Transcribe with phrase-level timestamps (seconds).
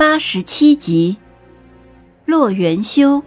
[0.00, 1.18] 八十七集，
[2.24, 3.22] 洛元修。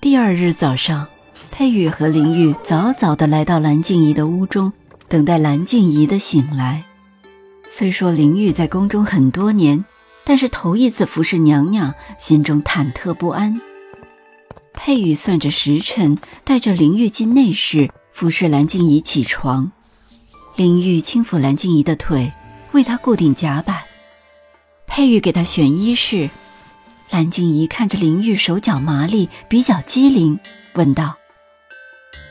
[0.00, 1.06] 第二日早上，
[1.50, 4.72] 佩玉和林玉早早的来到蓝静怡的屋中，
[5.08, 6.82] 等待蓝静怡的醒来。
[7.68, 9.84] 虽说林玉在宫中很多年，
[10.24, 13.60] 但是头一次服侍娘娘，心中忐忑不安。
[14.72, 17.90] 佩玉算着时辰，带着林玉进内室。
[18.18, 19.70] 服侍蓝静怡起床，
[20.56, 22.32] 林玉轻抚蓝静怡的腿，
[22.72, 23.80] 为她固定甲板。
[24.88, 26.28] 佩玉给她选衣饰，
[27.10, 30.36] 蓝静怡看着林玉手脚麻利，比较机灵，
[30.72, 31.16] 问道：“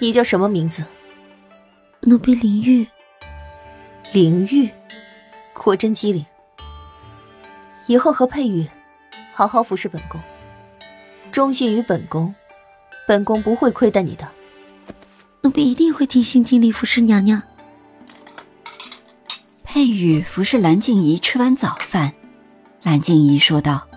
[0.01, 0.83] 你叫什么名字
[2.03, 2.85] ？”“奴婢林玉。
[4.11, 4.69] ”“林玉，
[5.53, 6.25] 果真机灵。
[7.85, 8.67] 以后和佩玉
[9.31, 10.19] 好好服侍本宫，
[11.31, 12.35] 忠心于本宫，
[13.07, 14.27] 本宫不会亏待你的。”
[15.57, 17.41] 奴婢一定会尽心尽力服侍娘娘。
[19.63, 22.13] 佩玉服侍蓝静怡吃完早饭，
[22.83, 23.87] 蓝静怡说道：“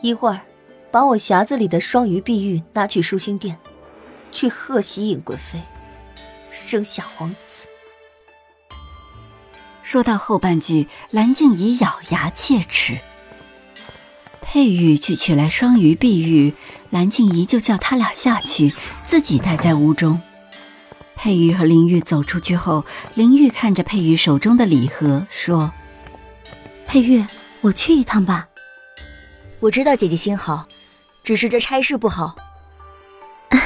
[0.00, 0.40] 一会儿，
[0.90, 3.58] 把我匣子里的双鱼碧玉拿去舒心殿，
[4.32, 5.60] 去贺喜尹贵妃
[6.50, 7.66] 生下皇子。”
[9.84, 12.96] 说到后半句，蓝静怡咬牙切齿。
[14.40, 16.54] 佩玉去取来双鱼碧玉，
[16.88, 18.72] 蓝静怡就叫他俩下去，
[19.06, 20.18] 自己待在屋中。
[21.24, 25.72] 佩玉和林玉走出去后，林玉看着佩玉手中的礼盒，说
[26.86, 27.24] ：“佩玉，
[27.62, 28.46] 我去一趟吧。
[29.58, 30.68] 我知道姐姐心好，
[31.22, 32.36] 只是这差事不好。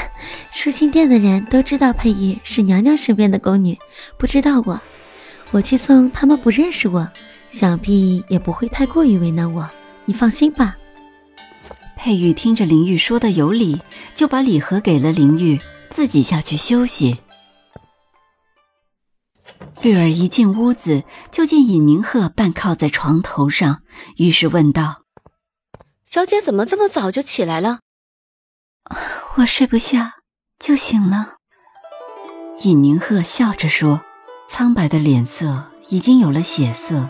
[0.52, 3.76] 舒心殿的人都知道佩玉是娘娘身边的宫女，
[4.16, 4.80] 不知道我。
[5.50, 7.08] 我去送他们，不认识我，
[7.48, 9.68] 想必也不会太过于为难我。
[10.04, 10.76] 你放心吧。”
[11.98, 13.80] 佩玉听着林玉说的有理，
[14.14, 15.58] 就把礼盒给了林玉，
[15.90, 17.18] 自己下去休息。
[19.80, 23.82] 绿儿一进屋子，就见尹宁鹤半靠在床头上，
[24.16, 25.02] 于是问道
[26.04, 27.78] ：“小姐怎么这么早就起来了
[29.38, 30.14] ？”“我睡不下，
[30.58, 31.36] 就醒了。”
[32.64, 34.00] 尹宁鹤笑着说，
[34.48, 37.08] 苍白的脸色已经有了血色，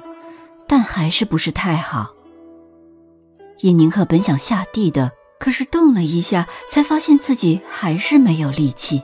[0.67, 2.09] 但还是不是太好。
[3.61, 9.03] 尹宁鹤本想下地的，可是动了一下，才发现自己还是没有力气，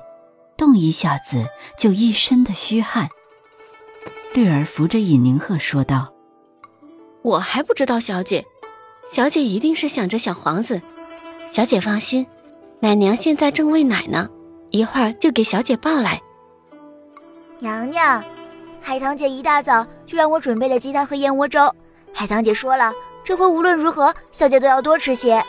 [0.58, 1.46] 动一下子
[1.78, 3.08] 就一身的虚汗。
[4.34, 6.12] 绿儿扶着尹宁鹤说道
[7.22, 8.44] ：“我还不知道，小姐，
[9.08, 10.82] 小姐一定是想着小皇子。
[11.52, 12.26] 小姐放心，
[12.80, 14.28] 奶娘现在正喂奶呢，
[14.70, 16.20] 一会儿就给小姐抱来。”
[17.60, 18.24] 娘娘，
[18.80, 21.72] 海棠姐一大早就让我准备了鸡汤和燕窝粥。
[22.12, 25.40] 海棠姐说了，这回无论如何，小姐都要多吃些。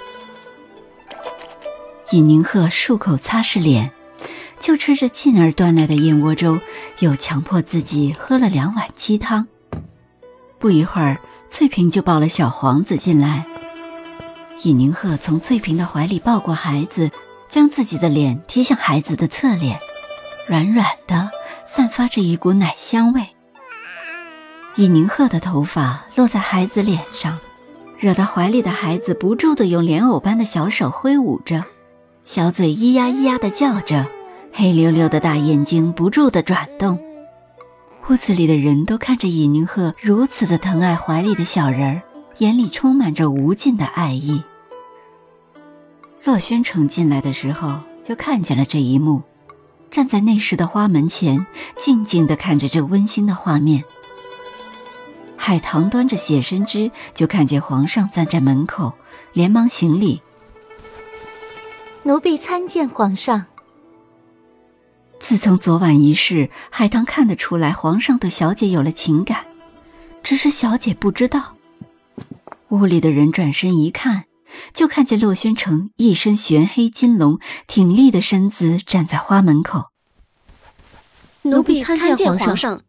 [2.12, 3.92] 尹宁鹤漱口擦拭脸。
[4.66, 6.60] 就吃着沁儿端来的燕窝粥，
[6.98, 9.46] 又强迫自己喝了两碗鸡汤。
[10.58, 11.20] 不一会儿，
[11.52, 13.46] 翠萍就抱了小皇子进来。
[14.64, 17.12] 尹宁鹤从翠萍的怀里抱过孩子，
[17.48, 19.80] 将自己的脸贴向孩子的侧脸，
[20.48, 21.30] 软软的，
[21.68, 23.22] 散发着一股奶香味。
[24.78, 27.38] 尹宁鹤的头发落在孩子脸上，
[28.00, 31.64] 惹得怀里的孩子不住地用莲藕般的小手挥舞着，
[32.24, 34.08] 小嘴咿呀咿呀地叫着。
[34.58, 36.98] 黑溜溜的大眼睛不住的转动，
[38.08, 42.02] 屋子里的人都看着尹宁鹤如此的疼爱怀里的小人儿，
[42.38, 44.42] 眼里充满着无尽的爱意。
[46.24, 49.22] 洛宣城进来的时候就看见了这一幕，
[49.92, 51.46] 站在内室的花门前，
[51.76, 53.84] 静静地看着这温馨的画面。
[55.36, 58.94] 海棠端着血参枝，就看见皇上站在门口，
[59.34, 60.22] 连忙行礼
[62.04, 63.48] ：“奴婢参见皇上。”
[65.28, 69.44] 自从昨晚一事，海棠看得出来，皇上对小姐有了情感，
[70.22, 71.56] 只是小姐不知道。
[72.70, 74.26] 屋里的人转身一看，
[74.72, 79.86] 就看见洛宣城一身玄黑金龙，挺立的身姿站在花门口。
[81.42, 82.84] 奴婢参见皇上。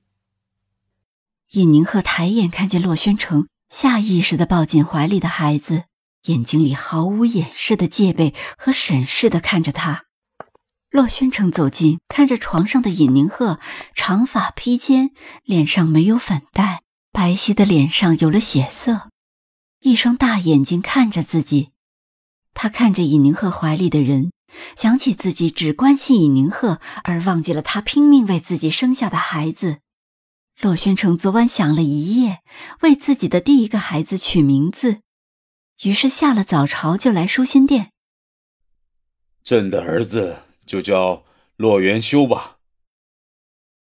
[1.52, 5.84] 尹宁鹤抬眼看见洛宣城，下意识的抱紧怀里的孩子，
[6.26, 10.02] 眼睛里毫无掩饰的戒备和审视的看着他。
[10.90, 13.58] 洛宣城走近，看着床上的尹宁鹤，
[13.94, 15.10] 长发披肩，
[15.44, 19.10] 脸上没有粉黛，白皙的脸上有了血色，
[19.80, 21.72] 一双大眼睛看着自己。
[22.54, 24.30] 他看着尹宁鹤怀里的人，
[24.76, 29.78] 想起自己只关心尹宁鹤，而忘记了他拼命为自己生下的孩子。
[30.60, 32.38] 洛宣城昨晚想了一夜，
[32.80, 35.00] 为自己的第一个孩子取名字，
[35.82, 37.90] 于是下了早朝就来舒心殿。
[39.44, 41.24] 朕的儿子就叫
[41.56, 42.58] 洛元修吧。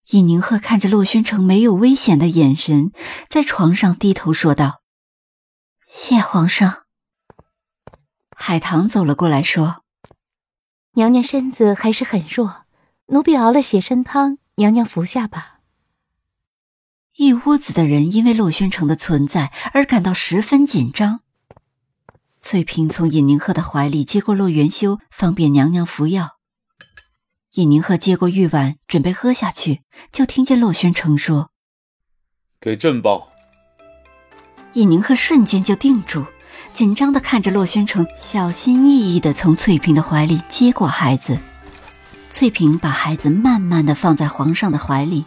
[0.10, 2.92] 尹宁鹤看着洛宣城没有危险的眼神，
[3.30, 4.82] 在床上低头说道
[5.88, 6.84] ：“谢皇上。”
[8.36, 9.84] 海棠走了过来，说
[10.96, 12.66] ：“娘娘身子还是很弱，
[13.06, 15.60] 奴婢熬了血参汤，娘娘服下吧。”
[17.16, 21.22] 一屋子的人因为洛宣城的存在而感到十分紧张。
[22.42, 26.40] 翠萍从尹宁鹤的怀里接过洛元修，方便娘娘服药。
[27.54, 31.52] 尹宁鹤接过玉碗，准备喝下去，就听见洛宣城说
[32.60, 33.30] ：“给朕报。”
[34.74, 36.26] 尹宁鹤瞬间就定住，
[36.74, 41.38] 紧张的看着洛宣城，小心翼翼的从翠萍的怀里接过孩子。
[42.32, 45.24] 翠萍把孩子慢慢的放在皇上的怀里。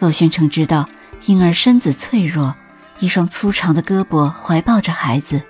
[0.00, 0.88] 洛宣城知道
[1.26, 2.56] 婴儿身子脆弱，
[2.98, 5.40] 一双粗长的胳膊怀抱着孩子。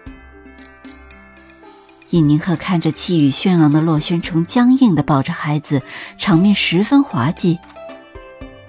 [2.11, 5.81] 尹宁鹤看着气宇轩昂的洛宣城僵硬的抱着孩子，
[6.19, 7.59] 场面十分滑稽。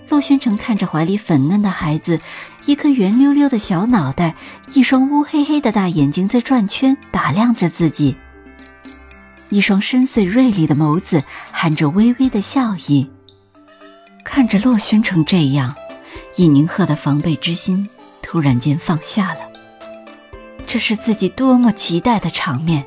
[0.10, 2.20] 洛宣城看着怀里粉嫩的孩子，
[2.66, 4.36] 一颗圆溜溜的小脑袋，
[4.74, 8.16] 一双乌黑黑的大眼睛在转圈打量着自己，
[9.50, 13.10] 一双深邃锐利的眸子含着微微的笑意。
[14.24, 15.74] 看着洛宣城这样，
[16.36, 17.90] 尹宁鹤的防备之心
[18.22, 19.40] 突然间放下了。
[20.68, 22.86] 这是自己多么期待的场面。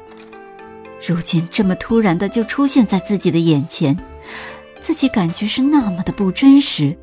[1.06, 3.99] 如今这么突然的就出现在自己的眼前，
[4.81, 6.97] 自己感觉是那么的不真实。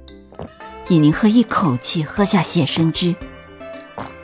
[0.88, 3.16] 尹宁鹤一口气喝下血参汁。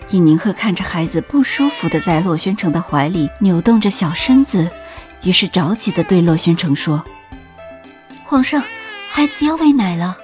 [0.10, 4.68] 尹宁鹤看着孩子不舒服的在洛宣城的怀里扭动着小身子，
[5.22, 7.06] 于是着急的对洛宣城说
[8.26, 8.64] ：“皇上，
[9.12, 10.18] 孩子要喂奶了。”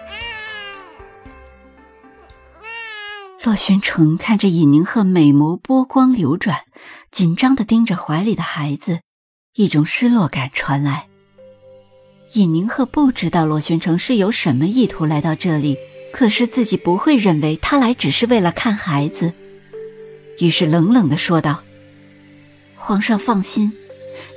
[3.44, 6.62] 洛宣城看着尹宁鹤美眸波光流转，
[7.12, 9.02] 紧张的盯着怀里的孩子。
[9.56, 11.06] 一种失落感传来。
[12.34, 15.78] 尹宁鹤不知道洛宣城是有什么意图来到这里，
[16.12, 19.32] 可是自己不会认为他来只是为了看孩子，
[20.40, 21.62] 于是冷冷的说道
[22.76, 23.72] ：“皇上放心，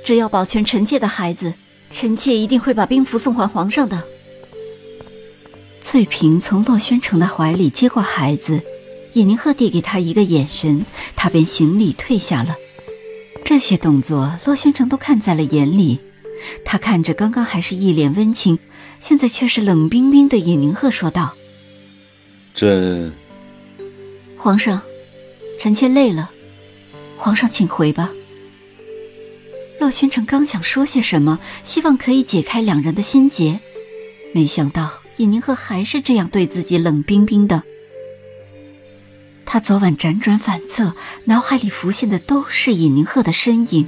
[0.05, 1.51] 只要保全臣妾的孩子，
[1.89, 4.03] 臣妾一定会把兵符送还皇上的。”
[5.81, 8.61] 翠萍从洛宣城的怀里接过孩子，
[9.13, 10.85] 尹宁鹤递给他一个眼神，
[11.15, 12.55] 他便行礼退下了。
[13.47, 15.99] 这些动作，洛宣城都看在了眼里。
[16.65, 18.59] 他看着刚刚还是一脸温情，
[18.99, 21.33] 现在却是冷冰冰的尹宁鹤，说道
[22.53, 23.13] ：“朕……
[24.35, 24.81] 皇上，
[25.61, 26.29] 臣妾累了，
[27.15, 28.11] 皇上请回吧。”
[29.79, 33.61] 洛宣城刚想说些什么，希望可以解开两人的心结，
[34.33, 37.63] 没想到尹宁鹤还是这样对自己冷冰冰的。
[39.49, 43.87] 他昨晚辗转反侧，脑海里浮现的都是尹宁鹤的身影，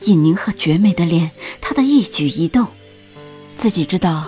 [0.00, 1.30] 尹宁鹤绝美的脸，
[1.60, 2.66] 他的一举一动，
[3.56, 4.26] 自己知道，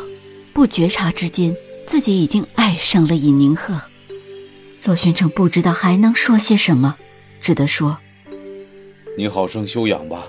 [0.53, 1.55] 不觉察之间，
[1.89, 3.83] 自己已经爱上了尹宁鹤。
[4.85, 6.95] 洛宣城不知道还能说些什么，
[7.41, 7.99] 只得说
[9.19, 10.25] ：“你好生休养吧。”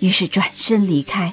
[0.00, 1.32] 于是转身离开。